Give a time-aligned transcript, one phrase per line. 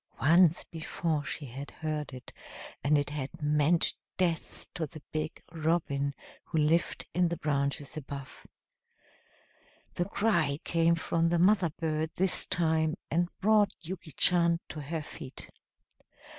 [0.19, 2.33] Once before she had heard it,
[2.83, 6.11] and it had meant death to the big robin
[6.45, 8.47] who lived in the branches above.
[9.93, 15.03] The cry came from the mother bird this time and brought Yuki Chan to her
[15.03, 15.51] feet.